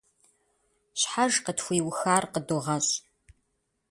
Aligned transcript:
Щхьэж 0.99 1.33
къытхуиухар 1.43 2.23
къыдогъэщӀ. 2.33 2.93